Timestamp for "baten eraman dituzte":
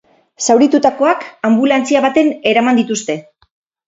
2.05-3.17